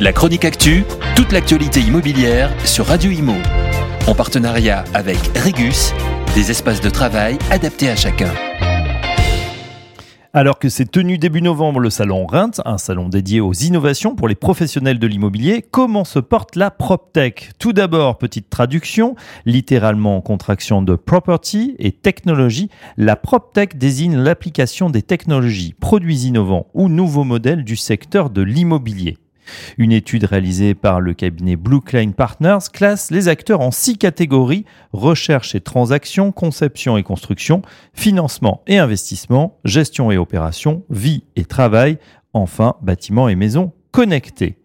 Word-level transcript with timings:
La 0.00 0.12
chronique 0.12 0.44
actu, 0.44 0.84
toute 1.14 1.32
l'actualité 1.32 1.80
immobilière 1.80 2.50
sur 2.66 2.86
Radio 2.86 3.10
Imo. 3.10 3.34
En 4.08 4.14
partenariat 4.14 4.84
avec 4.94 5.18
Regus, 5.36 5.92
des 6.34 6.50
espaces 6.50 6.80
de 6.80 6.90
travail 6.90 7.38
adaptés 7.50 7.88
à 7.88 7.94
chacun. 7.94 8.30
Alors 10.32 10.58
que 10.58 10.70
s'est 10.70 10.86
tenu 10.86 11.18
début 11.18 11.42
novembre 11.42 11.78
le 11.78 11.90
salon 11.90 12.26
Reims, 12.26 12.62
un 12.64 12.78
salon 12.78 13.10
dédié 13.10 13.40
aux 13.40 13.52
innovations 13.52 14.16
pour 14.16 14.28
les 14.28 14.34
professionnels 14.34 14.98
de 14.98 15.06
l'immobilier, 15.06 15.62
comment 15.70 16.04
se 16.04 16.18
porte 16.18 16.56
la 16.56 16.70
PropTech? 16.70 17.50
Tout 17.58 17.74
d'abord, 17.74 18.16
petite 18.16 18.48
traduction, 18.48 19.14
littéralement 19.44 20.20
contraction 20.22 20.80
de 20.80 20.96
property 20.96 21.76
et 21.78 21.92
technologie, 21.92 22.70
la 22.96 23.14
PropTech 23.14 23.76
désigne 23.76 24.16
l'application 24.16 24.88
des 24.88 25.02
technologies, 25.02 25.74
produits 25.78 26.22
innovants 26.22 26.66
ou 26.72 26.88
nouveaux 26.88 27.24
modèles 27.24 27.62
du 27.62 27.76
secteur 27.76 28.30
de 28.30 28.40
l'immobilier. 28.40 29.18
Une 29.78 29.92
étude 29.92 30.24
réalisée 30.24 30.74
par 30.74 31.00
le 31.00 31.14
cabinet 31.14 31.56
Blue 31.56 31.80
Klein 31.80 32.10
Partners 32.10 32.58
classe 32.72 33.10
les 33.10 33.28
acteurs 33.28 33.60
en 33.60 33.70
six 33.70 33.98
catégories 33.98 34.64
recherche 34.92 35.54
et 35.54 35.60
transactions, 35.60 36.32
conception 36.32 36.96
et 36.96 37.02
construction, 37.02 37.62
financement 37.94 38.62
et 38.66 38.78
investissement, 38.78 39.58
gestion 39.64 40.10
et 40.10 40.18
opération, 40.18 40.84
vie 40.90 41.24
et 41.36 41.44
travail, 41.44 41.98
enfin 42.32 42.76
bâtiments 42.82 43.28
et 43.28 43.36
maisons 43.36 43.72
connectés. 43.90 44.61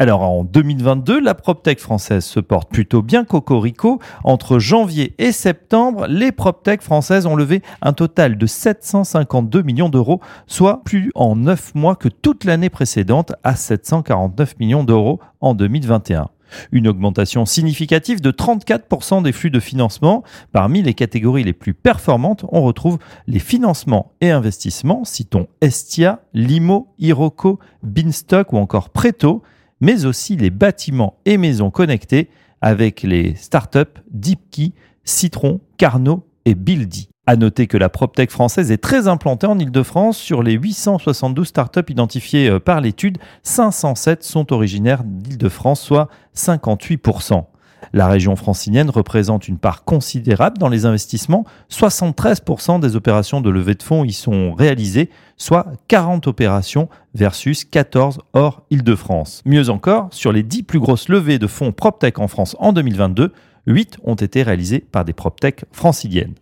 Alors 0.00 0.22
en 0.22 0.42
2022, 0.42 1.20
la 1.20 1.36
PropTech 1.36 1.78
française 1.78 2.24
se 2.24 2.40
porte 2.40 2.68
plutôt 2.68 3.00
bien 3.00 3.24
cocorico. 3.24 4.00
Entre 4.24 4.58
janvier 4.58 5.14
et 5.18 5.30
septembre, 5.30 6.08
les 6.08 6.32
PropTech 6.32 6.82
françaises 6.82 7.26
ont 7.26 7.36
levé 7.36 7.62
un 7.80 7.92
total 7.92 8.36
de 8.36 8.44
752 8.44 9.62
millions 9.62 9.88
d'euros, 9.88 10.20
soit 10.48 10.82
plus 10.82 11.12
en 11.14 11.36
9 11.36 11.76
mois 11.76 11.94
que 11.94 12.08
toute 12.08 12.42
l'année 12.42 12.70
précédente 12.70 13.34
à 13.44 13.54
749 13.54 14.58
millions 14.58 14.82
d'euros 14.82 15.20
en 15.40 15.54
2021. 15.54 16.28
Une 16.72 16.88
augmentation 16.88 17.46
significative 17.46 18.20
de 18.20 18.32
34% 18.32 19.22
des 19.22 19.32
flux 19.32 19.50
de 19.50 19.60
financement. 19.60 20.24
Parmi 20.50 20.82
les 20.82 20.94
catégories 20.94 21.44
les 21.44 21.52
plus 21.52 21.74
performantes, 21.74 22.44
on 22.50 22.62
retrouve 22.62 22.98
les 23.28 23.38
financements 23.38 24.12
et 24.20 24.32
investissements, 24.32 25.04
citons 25.04 25.46
Estia, 25.60 26.20
Limo, 26.32 26.88
Iroco, 26.98 27.60
Binstock 27.84 28.52
ou 28.52 28.58
encore 28.58 28.90
Preto 28.90 29.42
mais 29.84 30.06
aussi 30.06 30.34
les 30.36 30.48
bâtiments 30.48 31.18
et 31.26 31.36
maisons 31.36 31.70
connectés 31.70 32.30
avec 32.62 33.02
les 33.02 33.34
startups 33.34 34.00
DeepKey, 34.10 34.72
Citron, 35.04 35.60
Carnot 35.76 36.26
et 36.46 36.54
Buildy. 36.54 37.10
À 37.26 37.36
noter 37.36 37.66
que 37.66 37.76
la 37.76 37.90
PropTech 37.90 38.30
française 38.30 38.72
est 38.72 38.78
très 38.78 39.08
implantée 39.08 39.46
en 39.46 39.58
Ile-de-France. 39.58 40.16
Sur 40.16 40.42
les 40.42 40.52
872 40.52 41.46
startups 41.46 41.90
identifiées 41.90 42.48
euh, 42.48 42.60
par 42.60 42.80
l'étude, 42.80 43.18
507 43.42 44.22
sont 44.24 44.54
originaires 44.54 45.02
d'Île-de-France, 45.04 45.82
soit 45.82 46.08
58%. 46.34 47.44
La 47.92 48.08
région 48.08 48.36
francilienne 48.36 48.90
représente 48.90 49.48
une 49.48 49.58
part 49.58 49.84
considérable 49.84 50.58
dans 50.58 50.68
les 50.68 50.86
investissements. 50.86 51.44
73% 51.70 52.80
des 52.80 52.96
opérations 52.96 53.40
de 53.40 53.50
levée 53.50 53.74
de 53.74 53.82
fonds 53.82 54.04
y 54.04 54.12
sont 54.12 54.54
réalisées, 54.54 55.10
soit 55.36 55.66
40 55.88 56.26
opérations 56.26 56.88
versus 57.14 57.64
14 57.64 58.18
hors 58.32 58.62
Île-de-France. 58.70 59.42
Mieux 59.44 59.70
encore, 59.70 60.08
sur 60.10 60.32
les 60.32 60.42
10 60.42 60.62
plus 60.64 60.80
grosses 60.80 61.08
levées 61.08 61.38
de 61.38 61.46
fonds 61.46 61.72
PropTech 61.72 62.18
en 62.18 62.28
France 62.28 62.56
en 62.58 62.72
2022, 62.72 63.32
8 63.66 63.98
ont 64.04 64.14
été 64.14 64.42
réalisées 64.42 64.80
par 64.80 65.04
des 65.04 65.12
PropTech 65.12 65.64
franciliennes. 65.72 66.34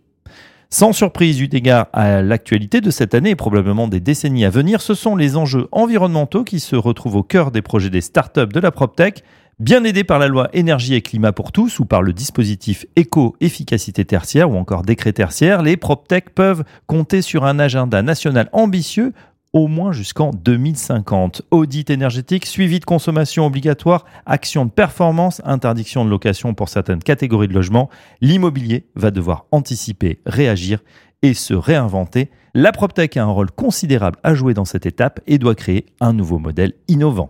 Sans 0.73 0.91
surprise 0.91 1.39
eu 1.39 1.47
égard 1.51 1.85
à 1.93 2.23
l'actualité 2.23 2.81
de 2.81 2.89
cette 2.89 3.13
année 3.13 3.29
et 3.29 3.35
probablement 3.35 3.87
des 3.87 3.99
décennies 3.99 4.43
à 4.43 4.49
venir, 4.49 4.81
ce 4.81 4.95
sont 4.95 5.15
les 5.15 5.37
enjeux 5.37 5.67
environnementaux 5.71 6.43
qui 6.43 6.59
se 6.59 6.75
retrouvent 6.75 7.17
au 7.17 7.21
cœur 7.21 7.51
des 7.51 7.61
projets 7.61 7.91
des 7.91 8.01
startups 8.01 8.47
de 8.47 8.59
la 8.59 8.71
PropTech. 8.71 9.23
Bien 9.59 9.83
aidés 9.83 10.03
par 10.03 10.17
la 10.17 10.27
loi 10.27 10.49
énergie 10.53 10.95
et 10.95 11.01
climat 11.01 11.31
pour 11.31 11.51
tous 11.51 11.77
ou 11.77 11.85
par 11.85 12.01
le 12.01 12.11
dispositif 12.11 12.87
éco-efficacité 12.95 14.03
tertiaire 14.03 14.49
ou 14.49 14.57
encore 14.57 14.81
décret 14.81 15.13
tertiaire, 15.13 15.61
les 15.61 15.77
PropTech 15.77 16.31
peuvent 16.31 16.63
compter 16.87 17.21
sur 17.21 17.45
un 17.45 17.59
agenda 17.59 18.01
national 18.01 18.49
ambitieux 18.51 19.13
au 19.53 19.67
moins 19.67 19.91
jusqu'en 19.91 20.31
2050. 20.31 21.43
Audit 21.51 21.91
énergétique, 21.91 22.47
suivi 22.47 22.79
de 22.79 22.85
consommation 22.85 23.45
obligatoire, 23.45 24.05
action 24.25 24.65
de 24.65 24.71
performance, 24.71 25.39
interdiction 25.45 26.03
de 26.03 26.09
location 26.09 26.55
pour 26.55 26.67
certaines 26.67 27.03
catégories 27.03 27.47
de 27.47 27.53
logements, 27.53 27.91
l'immobilier 28.21 28.87
va 28.95 29.11
devoir 29.11 29.45
anticiper, 29.51 30.19
réagir 30.25 30.79
et 31.21 31.35
se 31.35 31.53
réinventer. 31.53 32.31
La 32.55 32.71
PropTech 32.71 33.17
a 33.17 33.23
un 33.23 33.27
rôle 33.27 33.51
considérable 33.51 34.17
à 34.23 34.33
jouer 34.33 34.55
dans 34.55 34.65
cette 34.65 34.87
étape 34.87 35.19
et 35.27 35.37
doit 35.37 35.53
créer 35.53 35.85
un 36.01 36.13
nouveau 36.13 36.39
modèle 36.39 36.73
innovant. 36.87 37.29